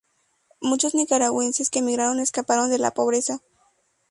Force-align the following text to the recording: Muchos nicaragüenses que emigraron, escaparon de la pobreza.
Muchos 0.61 0.95
nicaragüenses 0.95 1.69
que 1.69 1.77
emigraron, 1.77 2.19
escaparon 2.19 2.71
de 2.71 2.79
la 2.79 2.89
pobreza. 2.89 3.39